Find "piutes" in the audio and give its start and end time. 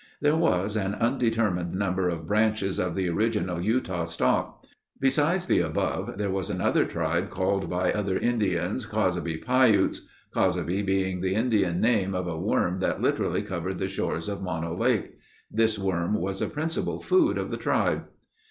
9.37-10.07